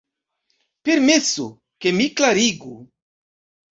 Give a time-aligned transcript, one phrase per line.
[0.89, 1.45] Permesu,
[1.81, 2.75] ke mi klarigu.